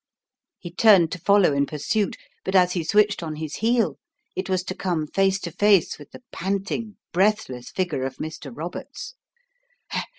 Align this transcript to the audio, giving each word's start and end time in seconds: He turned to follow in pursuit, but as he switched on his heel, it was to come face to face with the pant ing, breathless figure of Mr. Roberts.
He 0.57 0.71
turned 0.71 1.11
to 1.11 1.19
follow 1.19 1.53
in 1.53 1.67
pursuit, 1.67 2.17
but 2.43 2.55
as 2.55 2.71
he 2.73 2.83
switched 2.83 3.21
on 3.21 3.35
his 3.35 3.57
heel, 3.57 3.99
it 4.35 4.49
was 4.49 4.63
to 4.63 4.73
come 4.73 5.05
face 5.05 5.39
to 5.41 5.51
face 5.51 5.99
with 5.99 6.09
the 6.09 6.23
pant 6.31 6.71
ing, 6.71 6.97
breathless 7.13 7.69
figure 7.69 8.03
of 8.05 8.15
Mr. 8.17 8.49
Roberts. 8.51 9.13